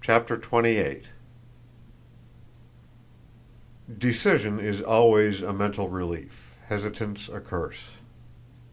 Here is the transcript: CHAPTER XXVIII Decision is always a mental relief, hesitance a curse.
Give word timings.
CHAPTER 0.00 0.36
XXVIII 0.36 1.02
Decision 3.98 4.60
is 4.60 4.80
always 4.80 5.42
a 5.42 5.52
mental 5.52 5.88
relief, 5.88 6.58
hesitance 6.68 7.28
a 7.28 7.40
curse. 7.40 7.80